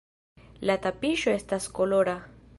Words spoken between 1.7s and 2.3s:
kolora.